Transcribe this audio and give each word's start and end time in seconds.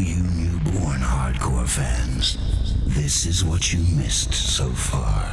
you 0.00 0.22
newborn 0.22 1.00
hardcore 1.00 1.68
fans, 1.68 2.38
this 2.86 3.26
is 3.26 3.44
what 3.44 3.72
you 3.72 3.80
missed 3.96 4.32
so 4.32 4.68
far. 4.70 5.24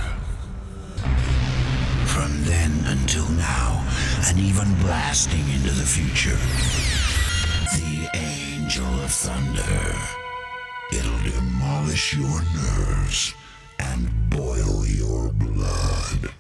From 2.06 2.44
then 2.44 2.72
until 2.86 3.28
now, 3.30 3.86
and 4.28 4.40
even 4.40 4.74
blasting 4.76 5.48
into 5.50 5.72
the 5.72 5.84
future, 5.84 6.38
the 7.78 8.10
Angel 8.14 8.86
of 9.04 9.12
Thunder. 9.12 9.96
It'll 10.92 11.24
demolish 11.24 12.16
your 12.16 12.42
nerves 12.54 13.34
and 13.80 14.10
boil 14.30 14.86
your 14.86 15.30
blood. 15.34 16.32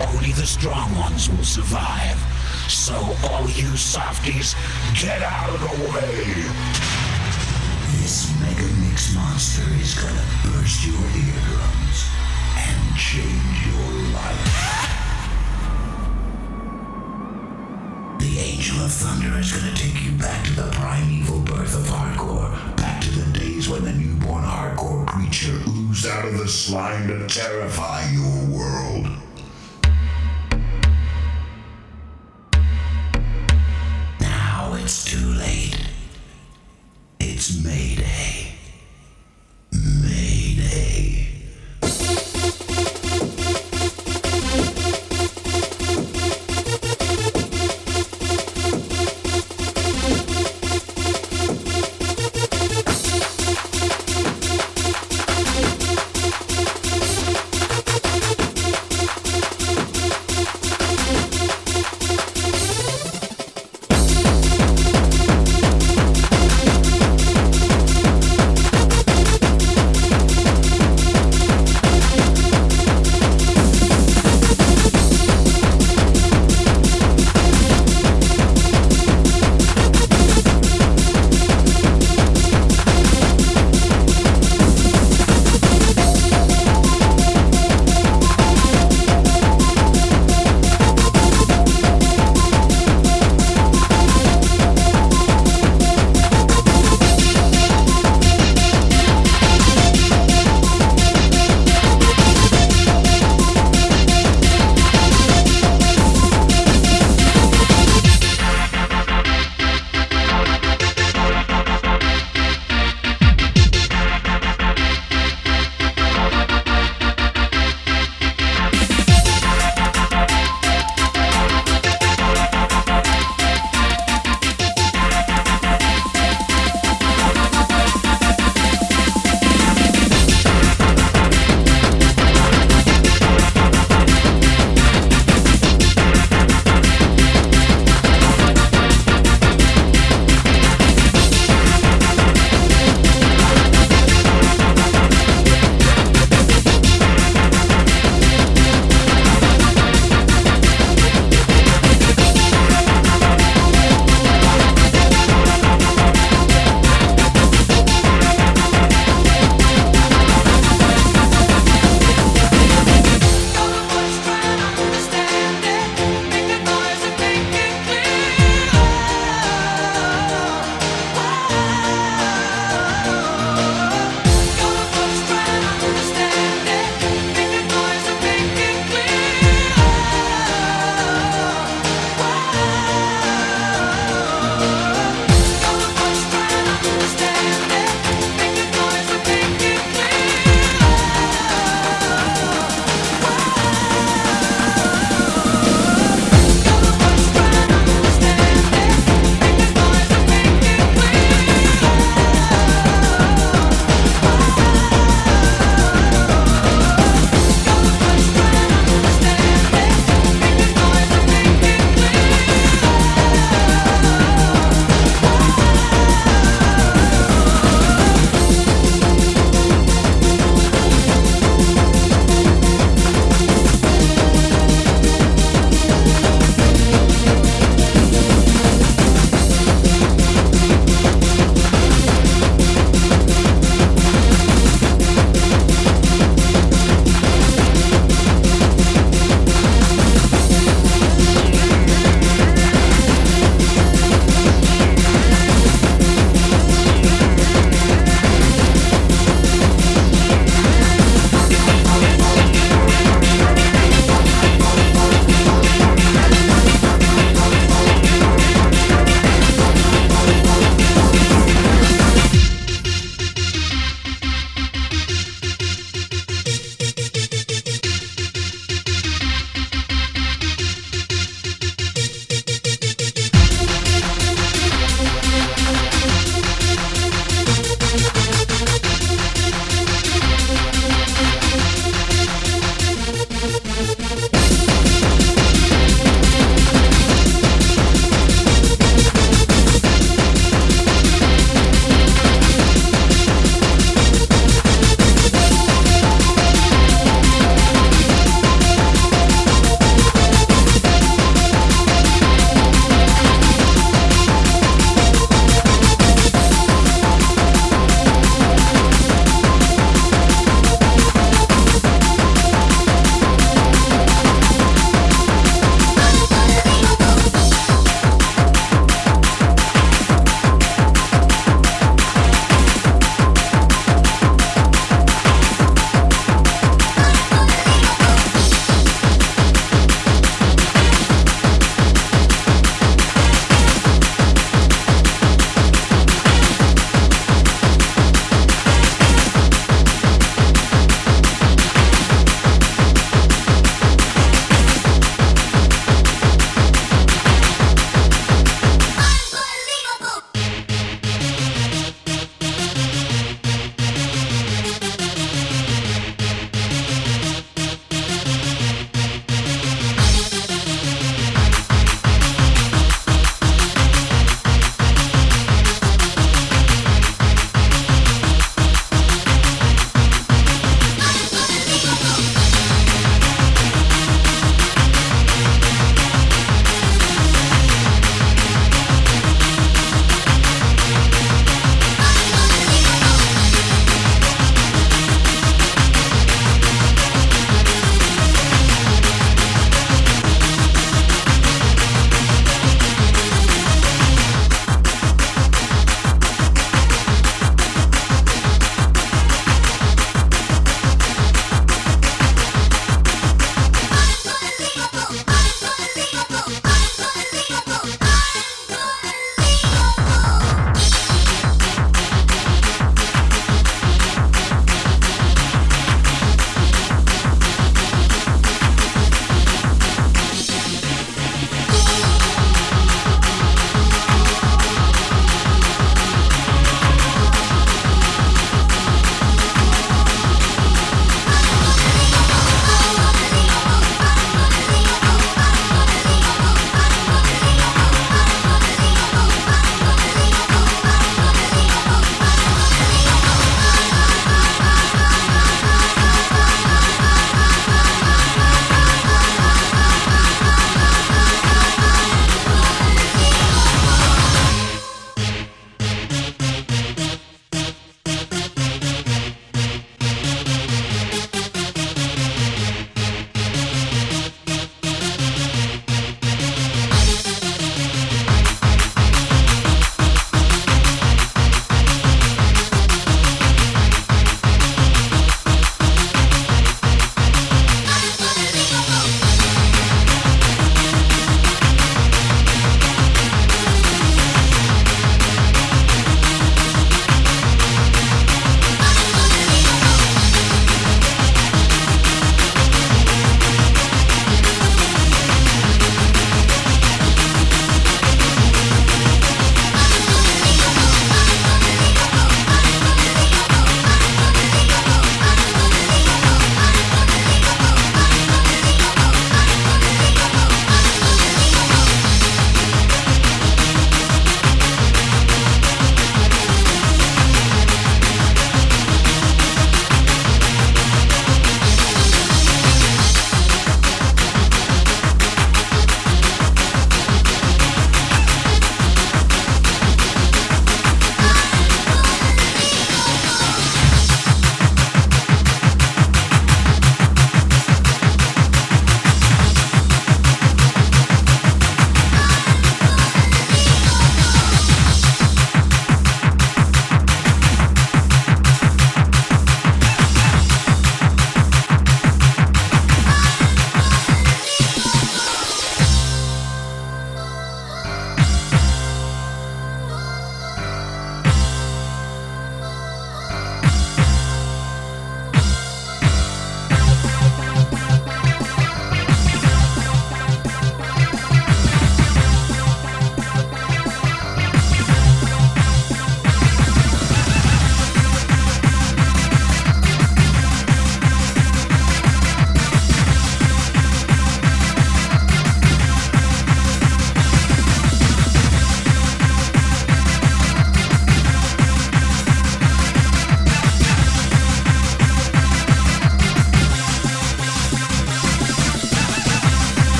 Only 0.00 0.32
the 0.32 0.46
strong 0.46 0.94
ones 0.96 1.28
will 1.28 1.44
survive. 1.44 2.35
So 2.68 2.94
all 3.30 3.48
you 3.48 3.76
softies, 3.76 4.54
get 4.94 5.22
out 5.22 5.50
of 5.50 5.60
the 5.60 5.90
way! 5.90 6.44
This 8.00 8.32
mega 8.40 8.66
mix 8.82 9.14
monster 9.14 9.62
is 9.80 9.94
gonna 9.94 10.24
burst 10.44 10.86
your 10.86 10.94
eardrums 10.94 12.06
and 12.56 12.96
change 12.96 13.66
your 13.66 13.92
life. 14.14 14.96
The 18.18 18.38
Angel 18.38 18.84
of 18.84 18.92
Thunder 18.92 19.38
is 19.38 19.52
gonna 19.52 19.74
take 19.74 20.02
you 20.04 20.12
back 20.12 20.44
to 20.46 20.52
the 20.52 20.70
primeval 20.72 21.40
birth 21.40 21.74
of 21.76 21.84
hardcore, 21.84 22.76
back 22.76 23.00
to 23.02 23.10
the 23.10 23.38
days 23.38 23.68
when 23.68 23.84
the 23.84 23.92
newborn 23.92 24.44
hardcore 24.44 25.06
creature 25.06 25.60
oozed 25.68 26.06
out 26.06 26.24
of 26.24 26.38
the 26.38 26.48
slime 26.48 27.08
to 27.08 27.26
terrify 27.26 28.08
your 28.10 28.46
world. 28.46 29.25
Mayday. 37.54 38.45